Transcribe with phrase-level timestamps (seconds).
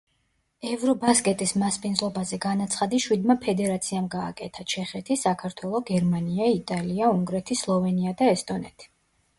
[0.75, 8.93] ევრობასკეტის მასპინძლობაზე განაცხადი შვიდმა ფედერაციამ გააკეთა: ჩეხეთი, საქართველო, გერმანია, იტალია, უნგრეთი, სლოვენია და ესტონეთი.